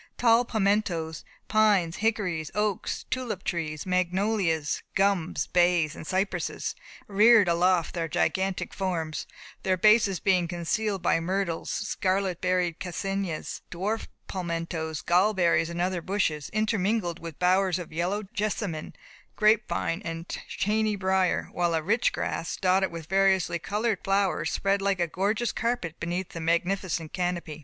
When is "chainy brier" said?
20.27-21.49